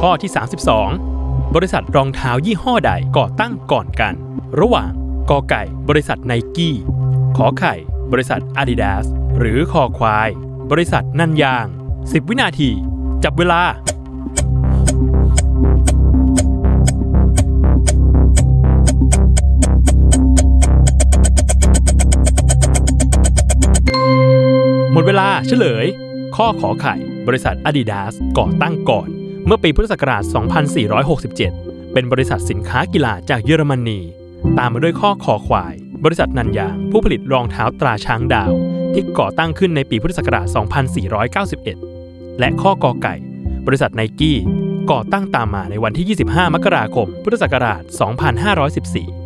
[0.00, 0.30] ข้อที่
[0.92, 4.14] 32 บริษัทรองเท้ายี่ห้อใดก่อตั้งก่อนกัน
[4.60, 4.90] ระหว่าง
[5.30, 6.74] กอไก่บริษัทไนกี้
[7.36, 7.74] ขอไข่
[8.12, 9.04] บริษัท Adidas
[9.38, 10.28] หรือคอควาย
[10.70, 11.66] บริษัทนันยาง
[11.96, 12.70] 10 วินาที
[13.24, 13.62] จับเวลา
[24.92, 25.86] หมดเวลาเฉลย
[26.36, 26.94] ข้อขอไข่
[27.28, 29.08] บริษัท Adidas ก่อตั้งก่อน
[29.46, 30.22] เมื่อปีพุทธศักราช
[31.08, 34.00] 2467 เป็นบริษัทสินค้ากีฬาจากเยอรมนี
[34.58, 38.52] ตามมาด้วยข้อคอควาย บริษัทนันยาง ผู้ผลิตรองเท้าตราช้างดาว
[38.94, 40.46] ที่ก่อตั้งขึ้นในปีพุทธศักราช
[41.62, 43.14] 2491 และข้อกอไก่
[43.66, 44.38] บริษัทไนกี้
[44.90, 47.82] ก่อตั้งตามมาในวันที่ 25 มกราคม พุทธศักราช
[48.68, 49.19] 2514